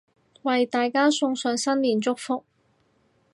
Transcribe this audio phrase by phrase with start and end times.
[0.41, 2.43] 為大家送上新年祝福